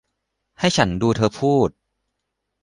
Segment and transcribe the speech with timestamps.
[0.59, 1.69] ให้ฉันดูเธอพูด